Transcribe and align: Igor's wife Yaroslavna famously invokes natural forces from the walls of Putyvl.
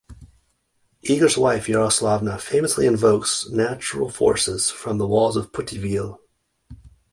Igor's 1.03 1.37
wife 1.37 1.67
Yaroslavna 1.67 2.39
famously 2.41 2.87
invokes 2.87 3.47
natural 3.51 4.09
forces 4.09 4.71
from 4.71 4.97
the 4.97 5.05
walls 5.05 5.37
of 5.37 5.51
Putyvl. 5.51 6.17